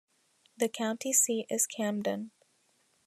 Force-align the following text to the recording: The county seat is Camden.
The 0.57 0.67
county 0.67 1.13
seat 1.13 1.45
is 1.51 1.67
Camden. 1.67 2.31